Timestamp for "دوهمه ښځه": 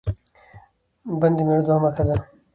1.65-2.15